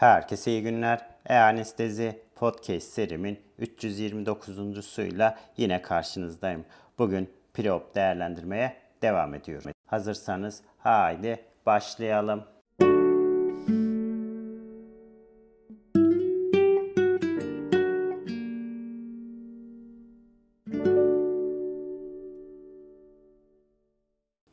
[0.00, 1.06] Herkese iyi günler.
[1.28, 6.64] E-Anestezi Podcast serimin 329.suyla yine karşınızdayım.
[6.98, 9.72] Bugün preop değerlendirmeye devam ediyorum.
[9.86, 12.44] Hazırsanız haydi başlayalım.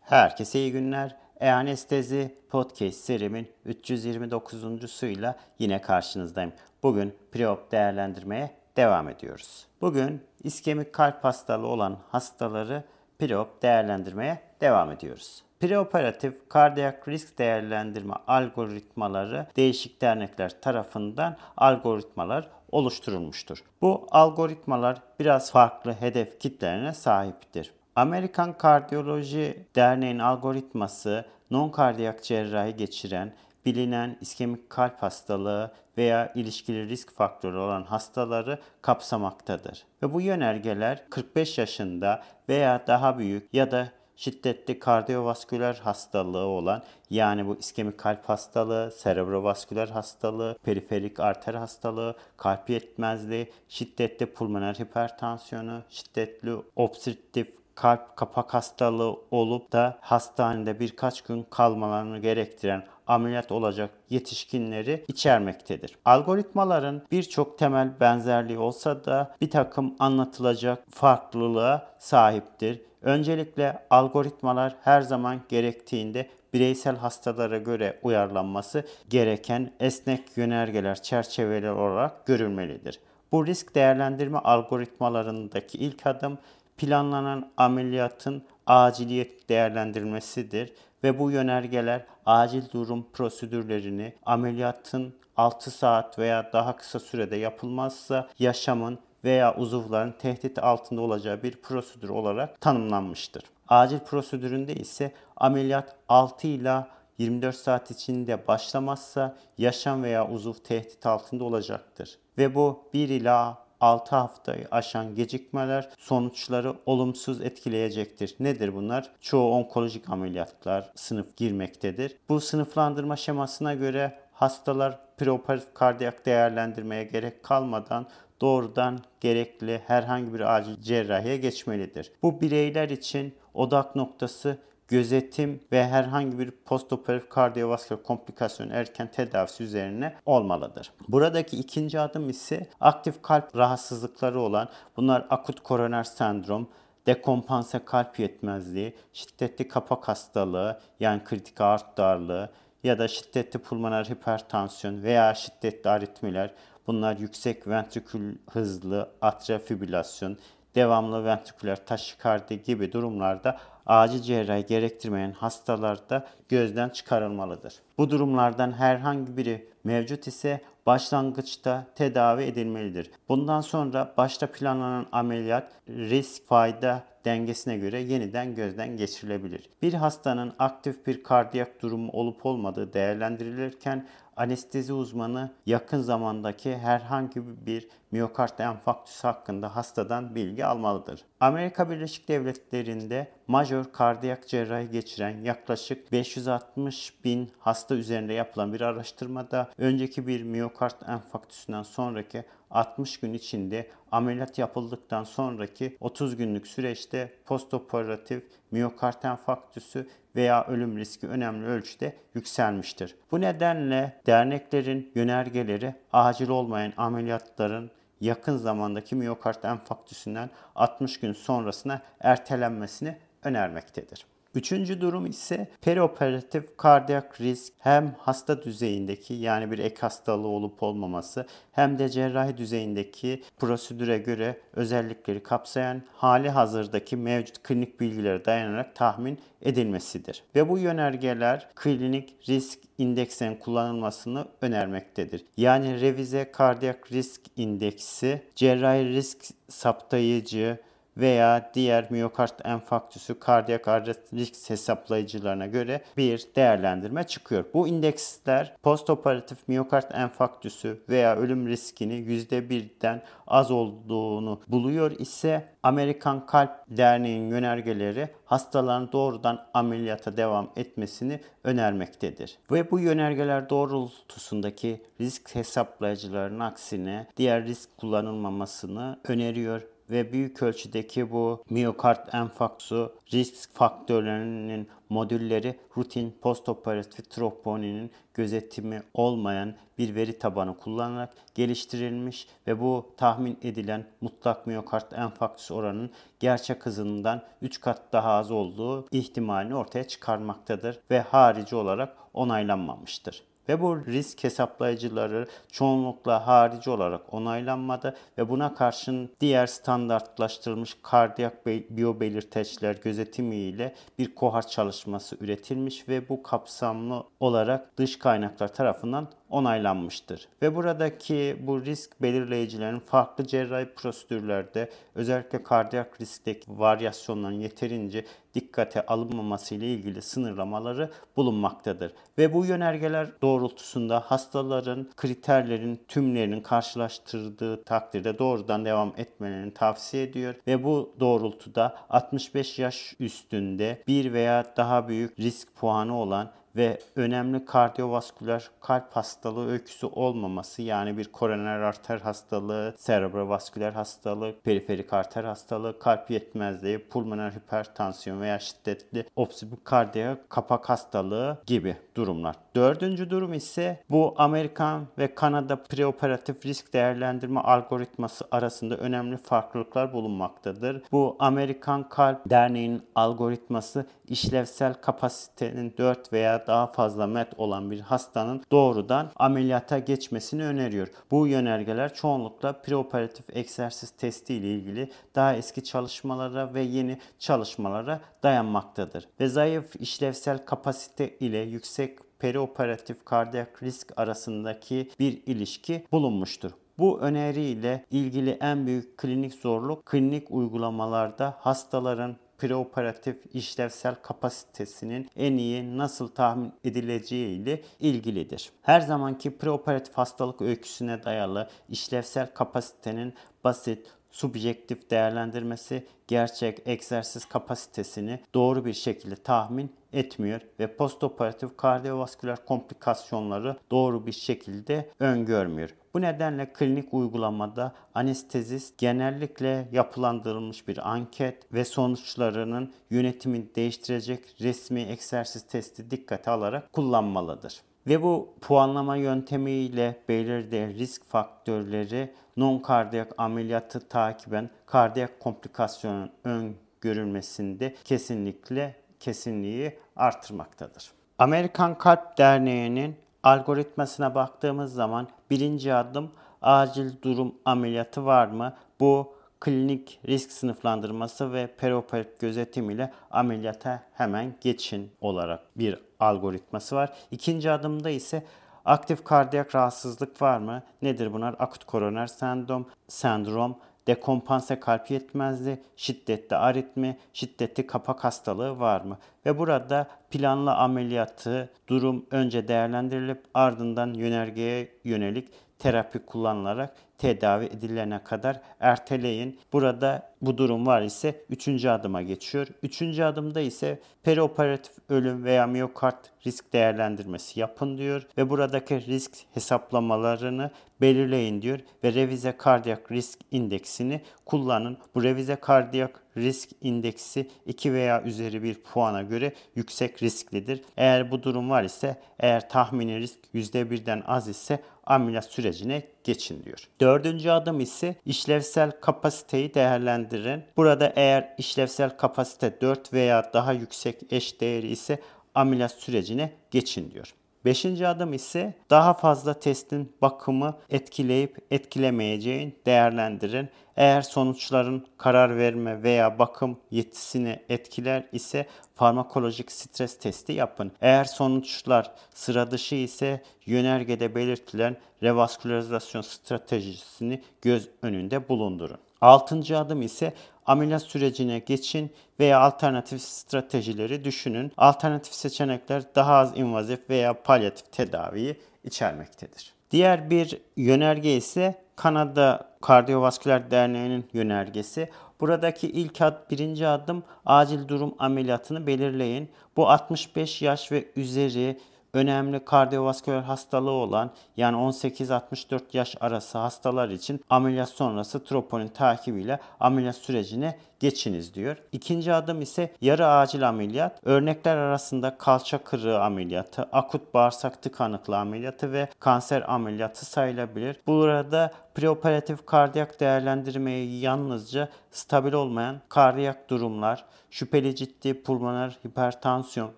[0.02, 1.27] Herkese iyi günler.
[1.40, 6.54] E-Anestezi Podcast serimin 329.suyla yine karşınızdayım.
[6.84, 9.68] Bugün preop değerlendirmeye devam ediyoruz.
[9.82, 12.84] Bugün iskemik kalp hastalığı olan hastaları
[13.20, 15.44] preop değerlendirmeye devam ediyoruz.
[15.60, 23.64] Preoperatif kardiyak risk değerlendirme algoritmaları değişik dernekler tarafından algoritmalar oluşturulmuştur.
[23.82, 27.77] Bu algoritmalar biraz farklı hedef kitlerine sahiptir.
[27.98, 33.34] Amerikan Kardiyoloji Derneği'nin algoritması non-kardiyak cerrahi geçiren,
[33.66, 39.86] bilinen iskemik kalp hastalığı veya ilişkili risk faktörü olan hastaları kapsamaktadır.
[40.04, 47.48] Ve bu yönergeler 45 yaşında veya daha büyük ya da şiddetli kardiyovasküler hastalığı olan yani
[47.48, 56.52] bu iskemik kalp hastalığı, serebrovasküler hastalığı, periferik arter hastalığı, kalp yetmezliği, şiddetli pulmoner hipertansiyonu, şiddetli
[56.76, 65.98] obstrüktif kalp kapak hastalığı olup da hastanede birkaç gün kalmalarını gerektiren ameliyat olacak yetişkinleri içermektedir.
[66.06, 72.82] Algoritmaların birçok temel benzerliği olsa da bir takım anlatılacak farklılığa sahiptir.
[73.02, 83.00] Öncelikle algoritmalar her zaman gerektiğinde bireysel hastalara göre uyarlanması gereken esnek yönergeler, çerçeveler olarak görülmelidir.
[83.32, 86.38] Bu risk değerlendirme algoritmalarındaki ilk adım
[86.78, 90.74] planlanan ameliyatın aciliyet değerlendirmesidir
[91.04, 99.00] ve bu yönergeler acil durum prosedürlerini ameliyatın 6 saat veya daha kısa sürede yapılmazsa yaşamın
[99.24, 103.44] veya uzuvların tehdit altında olacağı bir prosedür olarak tanımlanmıştır.
[103.68, 106.88] Acil prosedüründe ise ameliyat 6 ila
[107.18, 112.18] 24 saat içinde başlamazsa yaşam veya uzuv tehdit altında olacaktır.
[112.38, 118.36] Ve bu 1 ila 6 haftayı aşan gecikmeler sonuçları olumsuz etkileyecektir.
[118.40, 119.10] Nedir bunlar?
[119.22, 122.18] Çoğu onkolojik ameliyatlar sınıf girmektedir.
[122.30, 128.08] Bu sınıflandırma şemasına göre hastalar preoperatif kardiyak değerlendirmeye gerek kalmadan
[128.42, 132.12] doğrudan gerekli herhangi bir acil cerrahiye geçmelidir.
[132.24, 140.16] Bu bireyler için odak noktası gözetim ve herhangi bir postoperatif kardiyovasküler komplikasyon erken tedavisi üzerine
[140.26, 140.92] olmalıdır.
[141.08, 146.70] Buradaki ikinci adım ise aktif kalp rahatsızlıkları olan bunlar akut koroner sendrom,
[147.06, 152.50] dekompanse kalp yetmezliği, şiddetli kapak hastalığı yani kritik aort darlığı
[152.84, 156.54] ya da şiddetli pulmoner hipertansiyon veya şiddetli aritmiler
[156.88, 160.38] bunlar yüksek ventrikül hızlı atrial fibrilasyon,
[160.76, 167.74] devamlı ventriküler taşikardi gibi durumlarda acil cerrahi gerektirmeyen hastalarda gözden çıkarılmalıdır.
[167.98, 173.12] Bu durumlardan herhangi biri mevcut ise başlangıçta tedavi edilmelidir.
[173.30, 179.70] Bundan sonra başta planlanan ameliyat risk fayda dengesine göre yeniden gözden geçirilebilir.
[179.82, 187.88] Bir hastanın aktif bir kardiyak durumu olup olmadığı değerlendirilirken anestezi uzmanı yakın zamandaki herhangi bir
[188.12, 191.26] miyokard enfarktüsü hakkında hastadan bilgi almalıdır.
[191.40, 199.70] Amerika Birleşik Devletleri'nde majör kardiyak cerrahi geçiren yaklaşık 560 bin hasta üzerinde yapılan bir araştırmada
[199.78, 200.77] önceki bir miyokard
[201.08, 210.68] enfarktüsünden sonraki 60 gün içinde ameliyat yapıldıktan sonraki 30 günlük süreçte postoperatif miyokard enfarktüsü veya
[210.68, 213.16] ölüm riski önemli ölçüde yükselmiştir.
[213.32, 217.92] Bu nedenle derneklerin yönergeleri acil olmayan ameliyatların
[218.22, 224.26] yakın zamandaki miyokard enfarktüsünden 60 gün sonrasına ertelenmesini önermektedir.
[224.56, 231.46] Üçüncü durum ise perioperatif kardiyak risk hem hasta düzeyindeki yani bir ek hastalığı olup olmaması
[231.72, 239.40] hem de cerrahi düzeyindeki prosedüre göre özellikleri kapsayan hali hazırdaki mevcut klinik bilgilere dayanarak tahmin
[239.62, 240.44] edilmesidir.
[240.56, 245.46] Ve bu yönergeler klinik risk indeksinin kullanılmasını önermektedir.
[245.58, 249.38] Yani revize kardiyak risk indeksi cerrahi risk
[249.70, 250.78] saptayıcı
[251.20, 257.66] veya diğer miyokard enfarktüsü kardiyak arrest risk hesaplayıcılarına göre bir değerlendirme çıkıyor.
[257.74, 266.72] Bu indeksler postoperatif miyokard enfarktüsü veya ölüm riskini %1'den az olduğunu buluyor ise Amerikan Kalp
[266.90, 272.58] Derneği'nin yönergeleri hastaların doğrudan ameliyata devam etmesini önermektedir.
[272.72, 281.64] Ve bu yönergeler doğrultusundaki risk hesaplayıcılarının aksine diğer risk kullanılmamasını öneriyor ve büyük ölçüdeki bu
[281.70, 292.48] miyokard enfarktüsü risk faktörlerinin modülleri rutin postoperatif troponinin gözetimi olmayan bir veri tabanı kullanarak geliştirilmiş
[292.68, 299.08] ve bu tahmin edilen mutlak miyokard enfarktüsü oranının gerçek hızından 3 kat daha az olduğu
[299.12, 303.44] ihtimalini ortaya çıkarmaktadır ve harici olarak onaylanmamıştır.
[303.70, 312.96] Ve bu risk hesaplayıcıları çoğunlukla harici olarak onaylanmadı ve buna karşın diğer standartlaştırılmış kardiyak biyobelirteçler
[312.96, 320.48] gözetimiyle bir kohort çalışması üretilmiş ve bu kapsamlı olarak dış kaynaklar tarafından onaylanmıştır.
[320.62, 329.76] Ve buradaki bu risk belirleyicilerin farklı cerrahi prosedürlerde özellikle kardiyak riskteki varyasyonların yeterince dikkate alınmaması
[329.76, 332.14] ile ilgili sınırlamaları bulunmaktadır.
[332.38, 340.84] Ve bu yönergeler doğrultusunda hastaların kriterlerin tümlerinin karşılaştırdığı takdirde doğrudan devam etmelerini tavsiye ediyor ve
[340.84, 348.70] bu doğrultuda 65 yaş üstünde bir veya daha büyük risk puanı olan ve önemli kardiyovasküler
[348.82, 356.32] kalp hastalığı öyküsü olmaması yani bir koroner arter hastalığı, serebrovasküler hastalık, periferik arter hastalığı, kalp
[356.32, 362.56] yetmezliği, pulmoner hipertansiyon veya şiddetli obstrüktif kardiyak kapak hastalığı gibi durumlar.
[362.76, 371.02] Dördüncü durum ise bu Amerikan ve Kanada preoperatif risk değerlendirme algoritması arasında önemli farklılıklar bulunmaktadır.
[371.12, 378.64] Bu Amerikan Kalp Derneği'nin algoritması işlevsel kapasitenin 4 veya daha fazla met olan bir hastanın
[378.72, 381.08] doğrudan ameliyata geçmesini öneriyor.
[381.32, 389.28] Bu yönergeler çoğunlukla preoperatif egzersiz testi ile ilgili daha eski çalışmalara ve yeni çalışmalara dayanmaktadır.
[389.40, 396.72] Ve zayıf işlevsel kapasite ile yüksek perioperatif kardiyak risk arasındaki bir ilişki bulunmuştur.
[397.00, 405.98] Bu öneriyle ilgili en büyük klinik zorluk klinik uygulamalarda hastaların preoperatif işlevsel kapasitesinin en iyi
[405.98, 408.72] nasıl tahmin edileceği ile ilgilidir.
[408.82, 413.34] Her zamanki preoperatif hastalık öyküsüne dayalı işlevsel kapasitenin
[413.64, 423.78] basit, subjektif değerlendirmesi gerçek egzersiz kapasitesini doğru bir şekilde tahmin etmiyor ve postoperatif kardiyovasküler komplikasyonları
[423.92, 425.90] doğru bir şekilde öngörmüyor.
[426.14, 435.68] Bu nedenle klinik uygulamada anestezist genellikle yapılandırılmış bir anket ve sonuçlarının yönetimini değiştirecek resmi egzersiz
[435.68, 437.82] testi dikkate alarak kullanmalıdır.
[438.08, 448.96] Ve bu puanlama yöntemiyle belirli risk faktörleri non-kardiyak ameliyatı takiben kardiyak komplikasyonun ön görülmesinde kesinlikle
[449.20, 451.12] kesinliği artırmaktadır.
[451.40, 456.32] Amerikan Kalp Derneği'nin algoritmasına baktığımız zaman birinci adım
[456.62, 458.74] acil durum ameliyatı var mı?
[459.00, 467.14] Bu klinik risk sınıflandırması ve perioperatif gözetim ile ameliyata hemen geçin olarak bir algoritması var.
[467.32, 468.44] İkinci adımda ise
[468.86, 470.84] aktif kardiyak rahatsızlık var mı?
[471.02, 471.56] Nedir bunlar?
[471.60, 473.78] Akut koroner sendrom, sendrom,
[474.08, 479.18] dekompanse kalp yetmezliği, şiddetli aritmi, şiddetli kapak hastalığı var mı?
[479.46, 488.62] Ve burada planlı ameliyatı durum önce değerlendirilip ardından yönergeye yönelik terapi kullanılarak tedavi edilene kadar
[488.80, 489.60] erteleyin.
[489.74, 492.68] Burada bu durum var ise üçüncü adıma geçiyor.
[492.84, 500.72] Üçüncü adımda ise perioperatif ölüm veya miyokard risk değerlendirmesi yapın diyor ve buradaki risk hesaplamalarını
[501.02, 504.98] belirleyin diyor ve revize kardiyak risk indeksini kullanın.
[505.16, 510.82] Bu revize kardiyak risk indeksi 2 veya üzeri bir puana göre yüksek risklidir.
[510.98, 516.80] Eğer bu durum var ise eğer tahmini risk %1'den az ise ameliyat sürecine geçin diyor.
[517.02, 520.64] Dördüncü adım ise işlevsel kapasiteyi değerlendirin.
[520.78, 525.20] Burada eğer işlevsel kapasite 4 veya daha yüksek eş değeri ise
[525.56, 527.34] ameliyat sürecine geçin diyor.
[527.68, 533.70] Beşinci adım ise daha fazla testin bakımı etkileyip etkilemeyeceğini değerlendirin.
[533.98, 540.92] Eğer sonuçların karar verme veya bakım yetisini etkiler ise farmakolojik stres testi yapın.
[541.02, 548.98] Eğer sonuçlar sıra dışı ise yönergede belirtilen revaskülarizasyon stratejisini göz önünde bulundurun.
[549.22, 550.34] Altıncı adım ise
[550.68, 554.72] ameliyat sürecine geçin veya alternatif stratejileri düşünün.
[554.78, 559.74] Alternatif seçenekler daha az invazif veya palyatif tedaviyi içermektedir.
[559.92, 565.10] Diğer bir yönerge ise Kanada Kardiyovasküler Derneği'nin yönergesi.
[565.40, 569.50] Buradaki ilk ad, birinci adım acil durum ameliyatını belirleyin.
[569.78, 571.78] Bu 65 yaş ve üzeri
[572.18, 580.16] önemli kardiyovasküler hastalığı olan yani 18-64 yaş arası hastalar için ameliyat sonrası troponin takibiyle ameliyat
[580.16, 581.78] sürecine geçiniz diyor.
[581.92, 584.20] İkinci adım ise yarı acil ameliyat.
[584.24, 591.00] Örnekler arasında kalça kırığı ameliyatı, akut bağırsak tıkanıklığı ameliyatı ve kanser ameliyatı sayılabilir.
[591.08, 599.92] Burada preoperatif kardiyak değerlendirmeyi yalnızca stabil olmayan kardiyak durumlar, şüpheli ciddi pulmoner hipertansiyon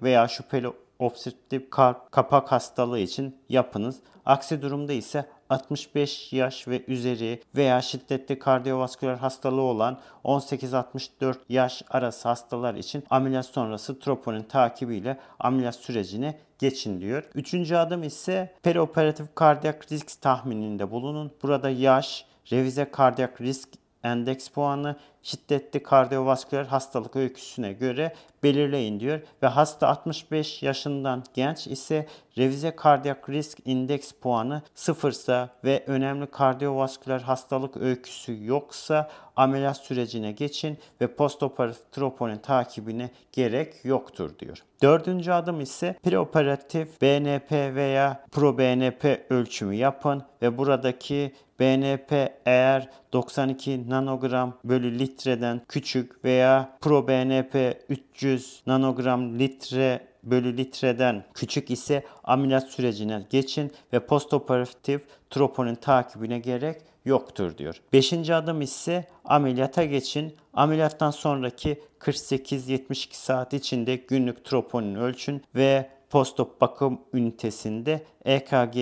[0.02, 0.68] veya şüpheli
[1.00, 1.70] obstrüktif
[2.12, 4.00] kapak hastalığı için yapınız.
[4.26, 12.30] Aksi durumda ise 65 yaş ve üzeri veya şiddetli kardiyovasküler hastalığı olan 18-64 yaş arası
[12.30, 17.24] hastalar için ameliyat sonrası troponin takibiyle ameliyat sürecine geçin diyor.
[17.36, 21.32] Üçüncü adım ise perioperatif kardiyak risk tahmininde bulunun.
[21.44, 23.70] Burada yaş, revize kardiyak risk
[24.04, 32.08] endeks puanı şiddetli kardiyovasküler hastalık öyküsüne göre belirleyin diyor ve hasta 65 yaşından genç ise
[32.38, 40.78] revize kardiyak risk indeks puanı sıfırsa ve önemli kardiyovasküler hastalık öyküsü yoksa ameliyat sürecine geçin
[41.02, 44.64] ve postoperatif troponin takibine gerek yoktur diyor.
[44.82, 54.54] Dördüncü adım ise preoperatif BNP veya proBNP ölçümü yapın ve buradaki BNP eğer 92 nanogram
[54.64, 63.72] bölü litreden küçük veya proBNP 300 nanogram litre bölü litreden küçük ise ameliyat sürecine geçin
[63.94, 67.82] ve postoperatif troponin takibine gerek yoktur diyor.
[67.94, 70.36] Beşinci adım ise ameliyata geçin.
[70.54, 78.78] Ameliyattan sonraki 48-72 saat içinde günlük troponin ölçün ve postop bakım ünitesinde EKG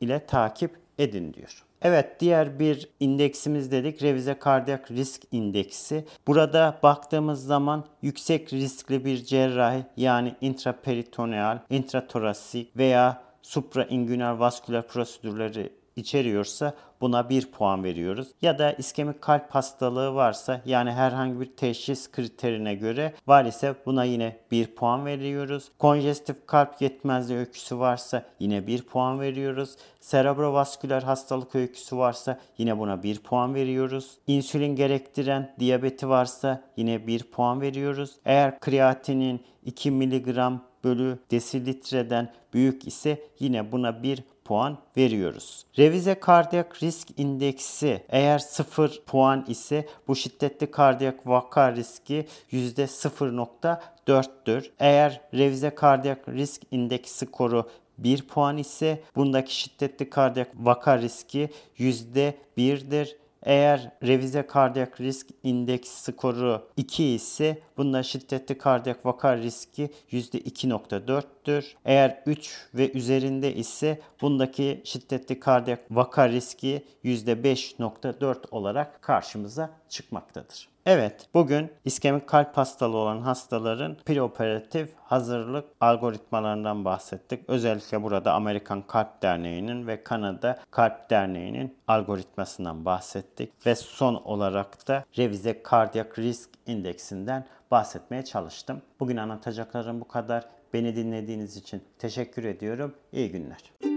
[0.00, 1.64] ile takip edin diyor.
[1.82, 6.04] Evet diğer bir indeksimiz dedik revize kardiyak risk indeksi.
[6.26, 16.74] Burada baktığımız zaman yüksek riskli bir cerrahi yani intraperitoneal, intratorasik veya suprainguinal vasküler prosedürleri içeriyorsa
[17.00, 18.28] buna 1 puan veriyoruz.
[18.42, 24.04] Ya da iskemik kalp hastalığı varsa yani herhangi bir teşhis kriterine göre var ise buna
[24.04, 25.68] yine 1 puan veriyoruz.
[25.78, 29.76] Konjestif kalp yetmezliği öyküsü varsa yine 1 puan veriyoruz.
[30.00, 34.18] Serebrovasküler hastalık öyküsü varsa yine buna 1 puan veriyoruz.
[34.26, 38.16] İnsülin gerektiren diyabeti varsa yine 1 puan veriyoruz.
[38.24, 40.38] Eğer kreatinin 2 mg
[40.84, 45.64] bölü desilitreden büyük ise yine buna 1 puan veriyoruz.
[45.78, 54.70] Revize kardiyak risk indeksi eğer 0 puan ise bu şiddetli kardiyak vaka riski %0.4'tür.
[54.78, 57.68] Eğer revize kardiyak risk indeksi skoru
[57.98, 63.16] 1 puan ise bundaki şiddetli kardiyak vaka riski %1'dir.
[63.42, 71.64] Eğer revize kardiyak risk indeks skoru 2 ise bunda şiddetli kardiyak vaka riski %2.4'tür.
[71.84, 80.71] Eğer 3 ve üzerinde ise bundaki şiddetli kardiyak vaka riski %5.4 olarak karşımıza çıkmaktadır.
[80.86, 87.44] Evet, bugün iskemik kalp hastalığı olan hastaların preoperatif hazırlık algoritmalarından bahsettik.
[87.48, 93.66] Özellikle burada Amerikan Kalp Derneği'nin ve Kanada Kalp Derneği'nin algoritmasından bahsettik.
[93.66, 98.82] Ve son olarak da revize kardiyak risk indeksinden bahsetmeye çalıştım.
[99.00, 100.44] Bugün anlatacaklarım bu kadar.
[100.74, 102.94] Beni dinlediğiniz için teşekkür ediyorum.
[103.12, 103.91] İyi günler.